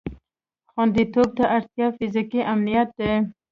[0.71, 3.11] خوندیتوب ته اړتیا فیزیکي امنیت ده.